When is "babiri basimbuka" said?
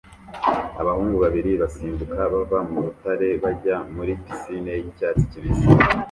1.23-2.19